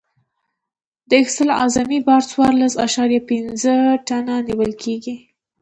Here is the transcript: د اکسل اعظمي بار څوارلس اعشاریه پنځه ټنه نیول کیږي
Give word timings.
د 1.09 1.11
اکسل 1.21 1.49
اعظمي 1.61 1.99
بار 2.07 2.21
څوارلس 2.31 2.73
اعشاریه 2.83 3.21
پنځه 3.29 3.73
ټنه 4.07 4.35
نیول 4.47 4.71
کیږي 4.83 5.15